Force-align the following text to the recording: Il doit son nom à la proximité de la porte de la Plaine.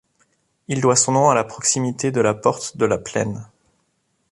Il 0.67 0.81
doit 0.81 0.95
son 0.95 1.11
nom 1.11 1.29
à 1.29 1.35
la 1.35 1.43
proximité 1.43 2.11
de 2.11 2.21
la 2.21 2.33
porte 2.33 2.75
de 2.75 2.85
la 2.87 2.97
Plaine. 2.97 3.45